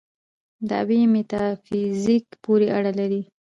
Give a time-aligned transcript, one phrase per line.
[0.69, 3.21] دعوې میتافیزیک پورې اړه لري.